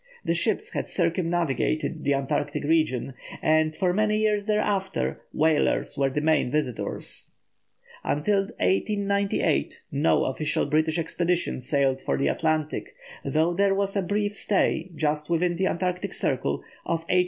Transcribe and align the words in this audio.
The 0.25 0.33
ships 0.33 0.71
had 0.73 0.87
circumnavigated 0.87 2.03
the 2.03 2.15
Antarctic 2.15 2.63
region, 2.63 3.13
and 3.39 3.75
for 3.75 3.93
many 3.93 4.17
years 4.17 4.47
thereafter 4.47 5.21
whalers 5.31 5.95
were 5.95 6.09
the 6.09 6.21
main 6.21 6.49
visitors. 6.49 7.29
Until 8.03 8.45
1898 8.57 9.83
no 9.91 10.25
official 10.25 10.65
British 10.65 10.97
expedition 10.97 11.59
sailed 11.59 12.01
for 12.01 12.17
the 12.17 12.29
Antarctic, 12.29 12.95
though 13.23 13.53
there 13.53 13.75
was 13.75 13.95
a 13.95 14.01
brief 14.01 14.33
stay, 14.35 14.89
just 14.95 15.29
within 15.29 15.55
the 15.57 15.67
Antarctic 15.67 16.13
Circle, 16.13 16.63
of 16.83 17.05
H. 17.07 17.19